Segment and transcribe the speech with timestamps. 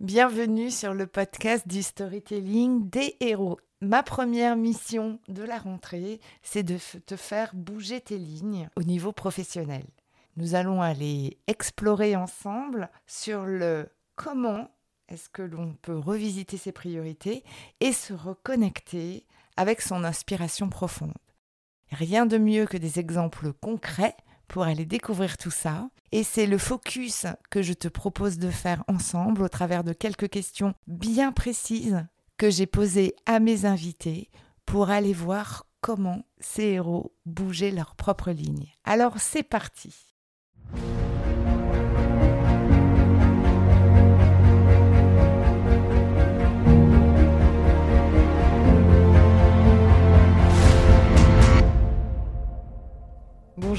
[0.00, 3.58] Bienvenue sur le podcast du storytelling des héros.
[3.82, 9.12] Ma première mission de la rentrée, c'est de te faire bouger tes lignes au niveau
[9.12, 9.84] professionnel.
[10.38, 14.70] Nous allons aller explorer ensemble sur le comment
[15.10, 17.44] est-ce que l'on peut revisiter ses priorités
[17.80, 19.26] et se reconnecter
[19.58, 21.12] avec son inspiration profonde.
[21.90, 24.16] Rien de mieux que des exemples concrets
[24.50, 25.88] pour aller découvrir tout ça.
[26.10, 30.28] Et c'est le focus que je te propose de faire ensemble au travers de quelques
[30.28, 32.04] questions bien précises
[32.36, 34.28] que j'ai posées à mes invités
[34.66, 38.66] pour aller voir comment ces héros bougeaient leur propre ligne.
[38.84, 39.94] Alors c'est parti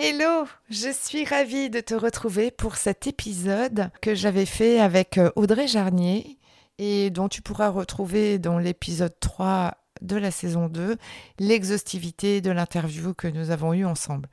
[0.00, 5.32] Hello, je suis ravie de te retrouver pour cet épisode que j'avais fait avec euh,
[5.34, 6.38] Audrey Jarnier
[6.78, 10.96] et dont tu pourras retrouver dans l'épisode 3 de la saison 2
[11.40, 14.28] l'exhaustivité de l'interview que nous avons eue ensemble.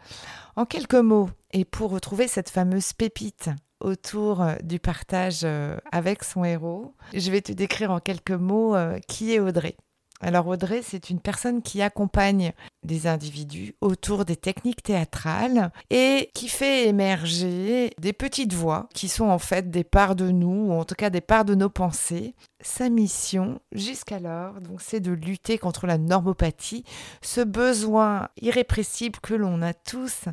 [0.55, 6.23] En quelques mots, et pour retrouver cette fameuse pépite autour euh, du partage euh, avec
[6.23, 8.75] son héros, je vais te décrire en quelques mots
[9.07, 9.75] qui est Audrey.
[10.22, 12.53] Alors Audrey, c'est une personne qui accompagne
[12.84, 19.26] des individus autour des techniques théâtrales et qui fait émerger des petites voix qui sont
[19.26, 22.34] en fait des parts de nous, ou en tout cas des parts de nos pensées.
[22.68, 26.84] Sa mission jusqu'alors, donc, c'est de lutter contre la normopathie,
[27.22, 30.26] ce besoin irrépressible que l'on a tous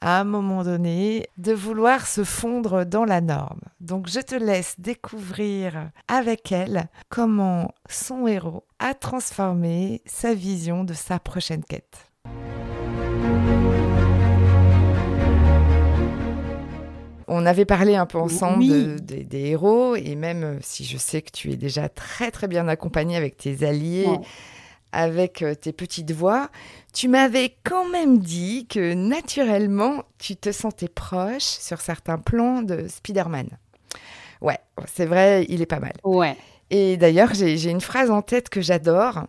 [0.00, 3.60] à un moment donné de vouloir se fondre dans la norme.
[3.80, 10.94] Donc je te laisse découvrir avec elle comment son héros a transformé sa vision de
[10.94, 12.11] sa prochaine quête.
[17.42, 21.32] On avait parlé un peu ensemble des héros et même euh, si je sais que
[21.32, 24.06] tu es déjà très très bien accompagné avec tes alliés,
[24.92, 26.50] avec euh, tes petites voix,
[26.92, 32.86] tu m'avais quand même dit que naturellement tu te sentais proche sur certains plans de
[32.86, 33.48] Spider-Man.
[34.40, 35.94] Ouais, c'est vrai, il est pas mal.
[36.04, 36.36] Ouais.
[36.70, 39.24] Et d'ailleurs, j'ai une phrase en tête que j'adore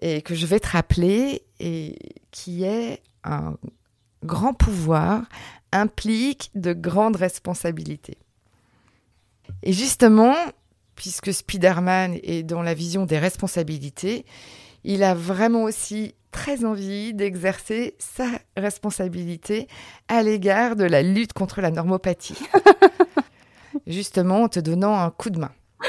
[0.00, 1.98] et que je vais te rappeler et
[2.30, 3.56] qui est un
[4.22, 5.24] grand pouvoir
[5.72, 8.18] implique de grandes responsabilités.
[9.62, 10.34] Et justement,
[10.94, 14.24] puisque Spider-Man est dans la vision des responsabilités,
[14.84, 18.26] il a vraiment aussi très envie d'exercer sa
[18.56, 19.66] responsabilité
[20.08, 22.38] à l'égard de la lutte contre la normopathie.
[23.86, 25.52] justement en te donnant un coup de main.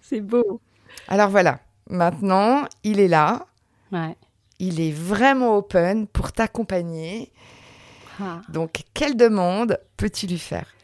[0.00, 0.60] C'est beau.
[1.08, 3.46] Alors voilà, maintenant, il est là.
[3.92, 4.16] Ouais.
[4.58, 7.32] Il est vraiment open pour t'accompagner.
[8.20, 8.40] Ah.
[8.48, 10.74] Donc, quelle demande peux-tu lui faire?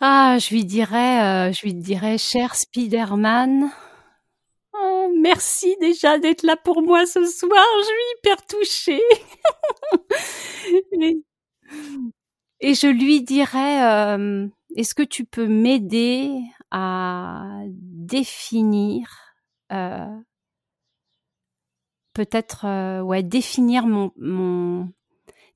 [0.00, 3.70] Ah, je lui dirais, euh, je lui dirais, cher Spider-Man,
[4.74, 7.64] oh, merci déjà d'être là pour moi ce soir.
[7.80, 9.02] Je suis hyper touchée.
[12.60, 16.32] et, je lui dirais, euh, est-ce que tu peux m'aider
[16.70, 19.08] à définir
[19.72, 20.06] euh,
[22.12, 24.88] peut-être euh, ouais définir mon, mon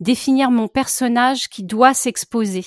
[0.00, 2.64] définir mon personnage qui doit s'exposer.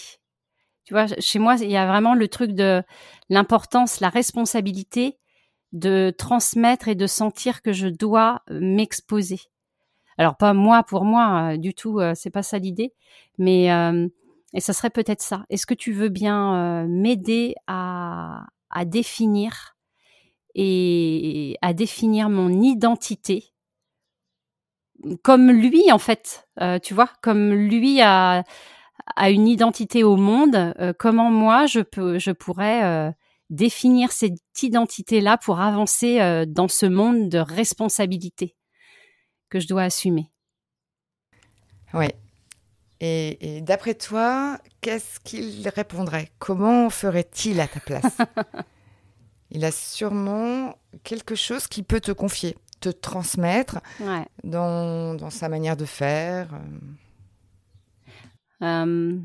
[0.86, 2.82] Tu vois, chez moi, il y a vraiment le truc de
[3.30, 5.18] l'importance, la responsabilité
[5.72, 9.40] de transmettre et de sentir que je dois m'exposer.
[10.18, 12.94] Alors pas moi pour moi, euh, du tout, c'est pas ça l'idée,
[13.38, 13.70] mais
[14.54, 15.46] et ça serait peut-être ça.
[15.50, 18.48] Est-ce que tu veux bien euh, m'aider à
[18.86, 19.76] définir
[20.56, 23.54] et à définir mon identité
[25.24, 28.44] comme lui en fait, euh, tu vois, comme lui a,
[29.16, 33.14] a une identité au monde, euh, comment moi je peux, je pourrais
[33.50, 38.56] définir cette identité-là pour avancer dans ce monde de responsabilité
[39.50, 40.32] que je dois assumer?
[41.94, 42.08] Oui.
[43.02, 46.30] Et, d'après toi, qu'est-ce qu'il répondrait?
[46.38, 48.18] Comment ferait-il à ta place?
[49.52, 53.80] Il a sûrement quelque chose qui peut te confier, te transmettre
[54.44, 56.50] dans, dans, sa manière de faire.
[58.62, 59.18] Euh,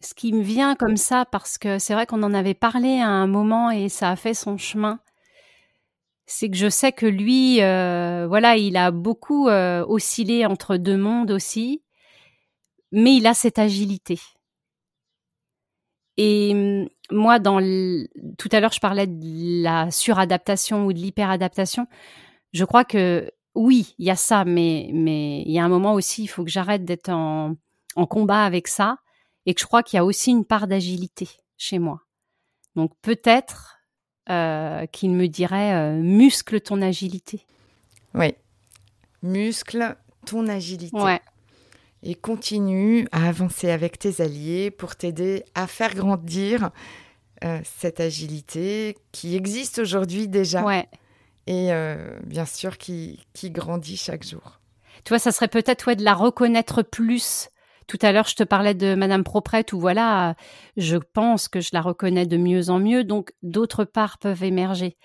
[0.00, 3.08] ce qui me vient comme ça, parce que c'est vrai qu'on en avait parlé à
[3.08, 5.00] un moment et ça a fait son chemin,
[6.26, 10.96] c'est que je sais que lui, euh, voilà, il a beaucoup euh, oscillé entre deux
[10.96, 11.82] mondes aussi,
[12.92, 14.18] mais il a cette agilité.
[16.16, 17.58] Et hum, moi, dans
[18.38, 21.86] tout à l'heure, je parlais de la suradaptation ou de l'hyperadaptation.
[22.52, 25.94] Je crois que oui, il y a ça, mais mais il y a un moment
[25.94, 27.56] aussi, il faut que j'arrête d'être en,
[27.96, 28.98] en combat avec ça
[29.46, 32.00] et que je crois qu'il y a aussi une part d'agilité chez moi.
[32.76, 33.80] Donc peut-être
[34.28, 37.46] euh, qu'il me dirait euh, muscle ton agilité.
[38.14, 38.34] Oui,
[39.22, 40.96] muscle ton agilité.
[42.02, 46.70] Et continue à avancer avec tes alliés pour t'aider à faire grandir
[47.44, 50.64] euh, cette agilité qui existe aujourd'hui déjà.
[50.64, 50.88] Ouais.
[51.46, 51.70] Et
[52.24, 54.60] bien sûr qui, qui grandit chaque jour.
[55.04, 57.50] Tu vois, ça serait peut-être ouais, de la reconnaître plus
[57.90, 60.36] tout à l'heure, je te parlais de Madame Proprette où voilà,
[60.76, 64.96] je pense que je la reconnais de mieux en mieux, donc d'autres parts peuvent émerger.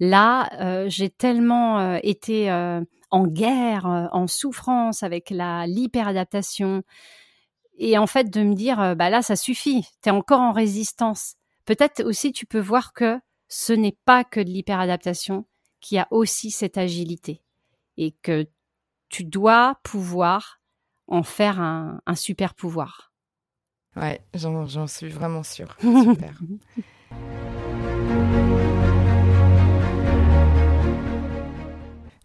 [0.00, 2.80] Là, euh, j'ai tellement euh, été euh,
[3.12, 6.82] en guerre, en souffrance avec la l'hyperadaptation,
[7.78, 11.36] et en fait de me dire, bah là, ça suffit, tu es encore en résistance.
[11.64, 15.44] Peut-être aussi tu peux voir que ce n'est pas que de l'hyperadaptation,
[15.82, 17.42] qui a aussi cette agilité,
[17.98, 18.48] et que
[19.10, 20.60] tu dois pouvoir
[21.08, 23.12] en faire un, super pouvoir.
[23.96, 25.76] Ouais, j'en suis vraiment sûre.
[25.80, 26.40] Super.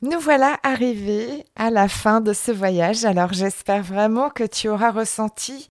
[0.02, 4.92] Nous voilà arrivés à la fin de ce voyage, alors j'espère vraiment que tu auras
[4.92, 5.70] ressenti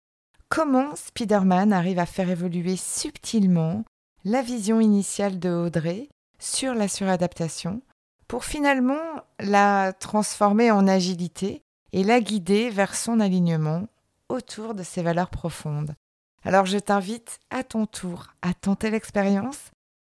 [0.48, 3.84] comment Spider-Man arrive à faire évoluer subtilement
[4.24, 6.08] la vision initiale de Audrey
[6.42, 7.82] sur la suradaptation
[8.26, 11.62] pour finalement la transformer en agilité
[11.92, 13.86] et la guider vers son alignement
[14.28, 15.94] autour de ses valeurs profondes.
[16.42, 19.70] Alors je t'invite à ton tour à tenter l'expérience,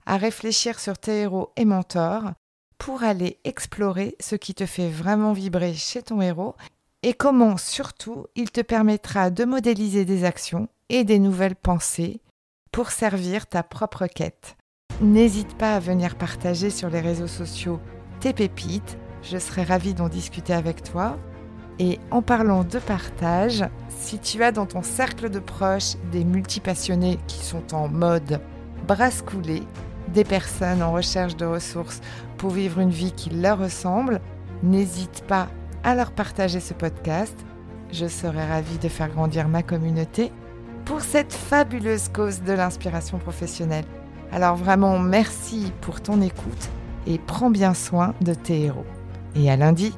[0.06, 2.32] à réfléchir sur tes héros et mentors
[2.80, 6.56] pour aller explorer ce qui te fait vraiment vibrer chez ton héros
[7.04, 12.20] et comment surtout il te permettra de modéliser des actions et des nouvelles pensées
[12.72, 14.58] pour servir ta propre quête.
[15.02, 17.82] N'hésite pas à venir partager sur les réseaux sociaux
[18.22, 21.18] tes pépites, je serai ravie d'en discuter avec toi
[21.80, 27.20] et en parlant de partage, si tu as dans ton cercle de proches des multipassionnés
[27.28, 28.40] qui sont en mode
[28.88, 29.64] brasse coulée,
[30.14, 32.00] des personnes en recherche de ressources
[32.38, 34.22] pour vivre une vie qui leur ressemble,
[34.64, 35.50] n'hésite pas
[35.84, 37.36] à leur partager ce podcast.
[37.92, 40.32] Je serai ravie de faire grandir ma communauté
[40.86, 43.86] pour cette fabuleuse cause de l'inspiration professionnelle.
[44.36, 46.70] Alors vraiment merci pour ton écoute
[47.08, 48.86] et prends bien soin de tes héros.
[49.34, 49.96] Et à lundi